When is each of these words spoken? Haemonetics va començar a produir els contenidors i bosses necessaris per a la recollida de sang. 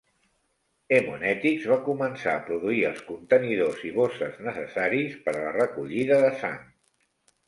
Haemonetics 0.95 1.65
va 1.71 1.75
començar 1.89 2.31
a 2.31 2.39
produir 2.47 2.81
els 2.91 3.03
contenidors 3.09 3.83
i 3.89 3.91
bosses 3.97 4.39
necessaris 4.47 5.13
per 5.27 5.35
a 5.35 5.43
la 5.45 5.53
recollida 5.59 6.19
de 6.25 6.33
sang. 6.41 6.65